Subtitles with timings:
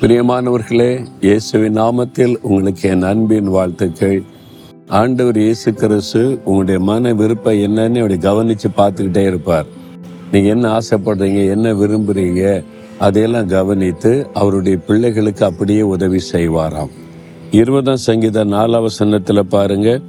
[0.00, 4.22] பிரியமானவர்களே இயேசுவின் நாமத்தில் உங்களுக்கு என் அன்பின் வாழ்த்துக்கள்.
[4.88, 9.66] ஆண்டவர் இயேசு கிறிஸ்து உங்களுடைய மன விருப்பம் என்னன்னு அப்படி கவனித்து பார்த்துக்கிட்டே இருப்பார்.
[10.32, 12.64] நீங்கள் என்ன ஆசைப்படுறீங்க என்ன விரும்புகிறீங்க
[12.98, 16.92] அதையெல்லாம் கவனித்து அவருடைய பிள்ளைகளுக்கு அப்படியே உதவி செய்வாராம்.
[17.50, 20.00] இருபதாம் சங்கீத நாலாவசனத்தில் பாருங்க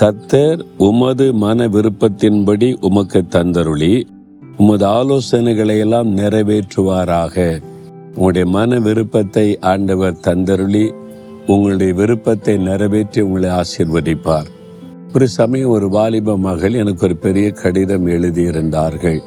[0.00, 4.06] கத்தர் உமது மன விருப்பத்தின்படி உமக்கு தந்தருளி
[4.56, 7.60] உமது ஆலோசனைகளை எல்லாம் நிறைவேற்றுவாராக.
[8.14, 10.84] உங்களுடைய மன விருப்பத்தை ஆண்டவர் தந்தருளி
[11.46, 14.48] உங்களுடைய விருப்பத்தை நிறைவேற்றி உங்களை ஆசிர்வதிப்பார்.
[15.14, 19.20] ஒரு சமயம் ஒரு வாலிப மகள் எனக்கு ஒரு பெரிய கடிதம் எழுதியிருந்தார்கள்.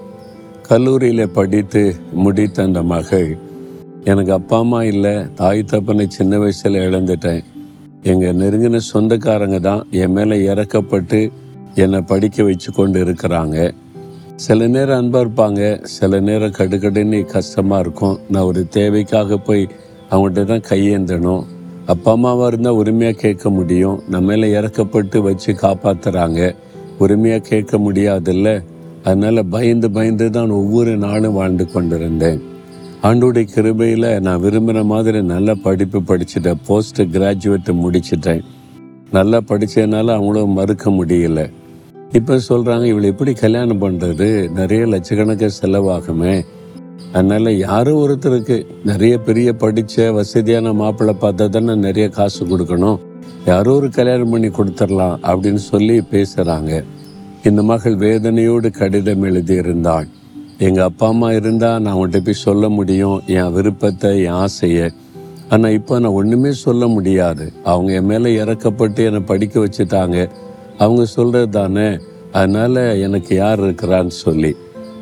[0.68, 1.84] கல்லூரியில் படித்து
[2.14, 3.30] முடித்த அந்த மகள்
[4.04, 7.44] எனக்கு அப்பா அம்மா இல்லை தாய் தப்பனை சின்ன வயசில் இழந்துட்டேன்.
[8.04, 11.32] எங்கள் நெருங்கின சொந்தக்காரங்க தான் என் மேலே இறக்கப்பட்டு
[11.76, 13.58] என்னை படிக்க வச்சு கொண்டு இருக்கிறாங்க.
[14.44, 15.84] சில நேரம் அன்பாக இருப்பாங்க.
[15.84, 18.20] சில நேரம் கடுகடுன்னு கஷ்டமாக இருக்கும்.
[18.30, 19.70] நான் ஒரு தேவைக்காக போய்
[20.10, 21.44] அவங்கள்ட்ட தான் கையேந்தணும்.
[21.86, 24.02] அப்பா அம்மாவாக இருந்தால் உரிமையாக கேட்க முடியும்.
[24.10, 26.56] நம்ம மேலே இறக்கப்பட்டு வச்சு காப்பாற்றுறாங்க
[26.98, 28.64] உரிமையாக கேட்க முடியாதில்ல.
[29.04, 32.42] அதனால் பயந்து பயந்து தான் ஒவ்வொரு நாளும் வாழ்ந்து கொண்டிருந்தேன்.
[33.02, 38.44] ஆண்டோடைய கிருபையில் நான் விரும்புகிற மாதிரி நல்ல படிப்பு படிச்சுட்டேன் போஸ்ட் கிராஜுவேட் முடிச்சிட்டேன்.
[39.12, 41.42] நல்லா படித்ததுனால அவங்களும் மறுக்க முடியல.
[42.18, 46.34] இப்போ சொல்கிறாங்க இவளை எப்படி கல்யாணம் பண்ணுறது நிறைய லட்சக்கணக்காக செலவாகுமே.
[47.16, 48.58] அதனால் யாரோ ஒருத்தருக்கு
[48.90, 53.00] நிறைய பெரிய படித்த வசதியான மாப்பிள்ளை பார்த்தா தானே நிறைய காசு கொடுக்கணும்.
[53.46, 56.84] யாரோ ஒரு கல்யாணம் பண்ணி கொடுத்துடலாம் அப்படின்னு சொல்லி பேசுகிறாங்க
[57.50, 60.08] இந்த மகள் வேதனையோடு கடிதம் எழுதியிருந்தாள்.
[60.68, 64.88] எங்கள் அப்பா அம்மா இருந்தால் நான் அவன்கிட்ட போய் சொல்ல முடியும் என் விருப்பத்தை என் ஆசையை.
[65.50, 67.46] ஆனால் இப்போ நான் ஒன்றுமே சொல்ல முடியாது.
[67.72, 70.18] அவங்க என் மேலே இறக்கப்பட்டு என்னை படிக்க வச்சுட்டாங்க.
[70.78, 72.00] அவங்க சொல்கிறது தானே?
[72.32, 74.56] அதனால் எனக்கு யார் இருக்கிறான்னு சொல்லி.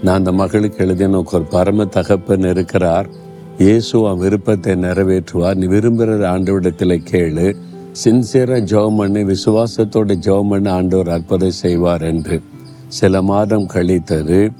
[0.03, 3.09] நான் அந்த மகளுக்கு எழுதின ஒரு பரம தகப்பன் இருக்கிறார்.
[3.57, 5.55] இயேசு அவன் விருப்பத்தை நிறைவேற்றுவார்.
[5.55, 7.55] நீ விரும்புகிற ஆண்டவிடத்தில் கேளு.
[8.03, 9.23] சின்சியராக ஜெபம் பண்ணி.
[9.23, 10.69] விசுவாசத்தோட ஜெபம் பண்ணி.
[10.69, 12.41] ஆண்டவர் அற்புதம் செய்வார் என்று.
[12.87, 14.51] சில மாதம் கழித்தது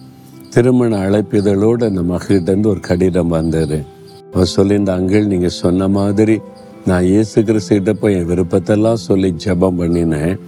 [0.49, 3.83] திருமண அழைப்பிதழோடு அந்த மகிழ்கிட்டேருந்து ஒரு கடிதம் வந்தது.
[4.33, 6.39] அவர் சொல்லியிருந்த அங்கிள் நீங்கள் சொன்ன மாதிரி
[6.85, 10.39] நான் இயேசு கிறிஸ்துகிட்ட போய் என் விருப்பத்தெல்லாம் சொல்லி ஜெபம் பண்ணினேன்.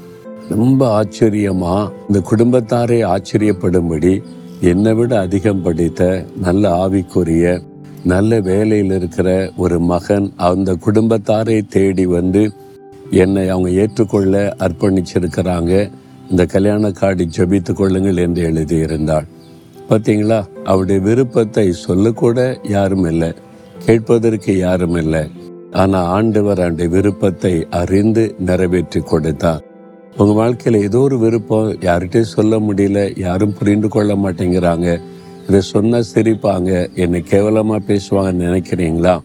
[0.50, 4.24] ரொம்ப ஆச்சரியமா இந்த குடும்பத்தாரை ஆச்சரியப்படும்படி
[4.62, 7.62] என்னை விட அதிகம் படித்த நல்ல ஆவிக்குரிய
[8.04, 12.52] நல்ல வேலையில் இருக்கிற ஒரு மகன் அந்த குடும்பத்தாரை தேடி வந்து
[13.10, 15.92] என்னை அவங்க ஏற்றுக்கொள்ள அர்ப்பணிச்சிருக்கிறாங்க.
[16.30, 19.28] இந்த கல்யாண காடி ஜபித்து கொள்ளுங்கள் என்று எழுதியிருந்தாள்.
[19.90, 23.34] பார்த்தீங்களா அவருடைய விருப்பத்தை சொல்லக்கூட யாரும் இல்லை.
[23.86, 25.30] கேட்பதற்கு யாரும் இல்லை.
[25.72, 29.64] ஆனால் ஆண்டவர் அவருடைய விருப்பத்தை அறிந்து நிறைவேற்றி கொடுத்தார்.
[30.18, 31.70] உங்கள் வாழ்க்கையில் ஏதோ ஒரு விருப்பம்.
[31.70, 33.20] யார்கிட்டையும் சொல்ல முடியல.
[33.20, 35.02] யாரும் புரிந்து கொள்ள மாட்டேங்கிறாங்க.
[35.48, 36.96] இதை சொன்னால் சிரிப்பாங்க.
[36.96, 39.22] என்னை கேவலமாக பேசுவாங்கன்னு நினைக்கிறீங்களா?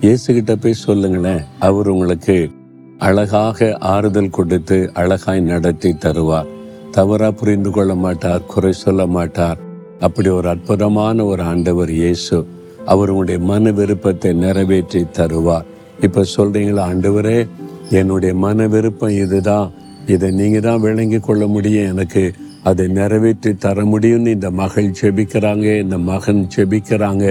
[0.00, 1.44] இயேசுகிட்ட போய் சொல்லுங்களேன்.
[1.58, 2.50] அவர் உங்களுக்கு
[2.98, 6.46] அழகாக ஆறுதல் கொடுத்து அழகாய் நடத்தி தருவார்.
[6.90, 8.44] தவறாக புரிந்து கொள்ள மாட்டார்.
[8.46, 9.58] குறை சொல்ல மாட்டார்.
[10.00, 12.46] அப்படி ஒரு அற்புதமான ஒரு ஆண்டவர் இயேசு
[12.84, 15.66] அவர் உங்களுடைய மன விருப்பத்தை நிறைவேற்றி தருவார்.
[16.00, 17.48] இப்போ சொல்கிறீங்களா ஆண்டவரே?
[17.90, 19.72] என்னுடைய மன விருப்பம் இதுதான்.
[20.14, 21.90] இதை நீங்கள் தான் விளங்கி கொள்ள முடியும்.
[21.92, 22.22] எனக்கு
[22.70, 27.24] அதை நிறைவேற்றி தர முடியும்னு இந்த மகள் செபிக்கிறாங்க இந்த மகன் செபிக்கிறாங்க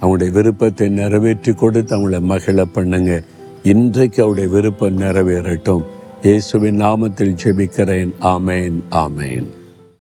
[0.00, 3.12] அவங்களுடைய விருப்பத்தை நிறைவேற்றி கொடுத்து அவங்கள மகிழ பண்ணுங்க.
[3.72, 5.84] இன்றைக்கு அவருடைய விருப்பம் நிறைவேறட்டும்.
[6.22, 9.48] இயேசுவின் நாமத்தில் செபிக்கிறேன் ஆமேன் ஆமேன்.